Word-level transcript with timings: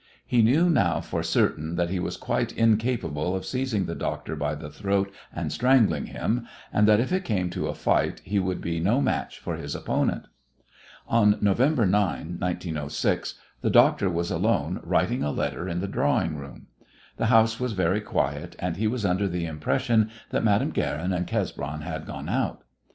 He 0.25 0.41
knew 0.41 0.67
now 0.67 0.99
for 0.99 1.21
certain 1.21 1.75
that 1.75 1.91
he 1.91 1.99
was 1.99 2.17
quite 2.17 2.51
incapable 2.53 3.35
of 3.35 3.45
seizing 3.45 3.85
the 3.85 3.93
doctor 3.93 4.35
by 4.35 4.55
the 4.55 4.71
throat 4.71 5.13
and 5.31 5.51
strangling 5.53 6.07
him, 6.07 6.47
and 6.73 6.87
that 6.87 6.99
if 6.99 7.11
it 7.11 7.23
came 7.23 7.51
to 7.51 7.67
a 7.67 7.75
fight 7.75 8.19
he 8.25 8.39
would 8.39 8.61
be 8.61 8.79
no 8.79 8.99
match 8.99 9.37
for 9.37 9.57
his 9.57 9.75
opponent. 9.75 10.25
On 11.07 11.37
November 11.39 11.85
9, 11.85 12.37
1906, 12.39 13.35
the 13.61 13.69
doctor 13.69 14.09
was 14.09 14.31
alone 14.31 14.79
writing 14.83 15.21
a 15.21 15.29
letter 15.29 15.69
in 15.69 15.81
the 15.81 15.87
drawing 15.87 16.35
room. 16.35 16.65
The 17.17 17.27
house 17.27 17.59
was 17.59 17.73
very 17.73 18.01
quiet, 18.01 18.55
and 18.57 18.77
he 18.77 18.87
was 18.87 19.05
under 19.05 19.27
the 19.27 19.45
impression 19.45 20.09
that 20.31 20.43
Madame 20.43 20.71
Guerin 20.71 21.13
and 21.13 21.27
Cesbron 21.27 21.81
had 21.81 22.07
gone 22.07 22.27
out. 22.27 22.63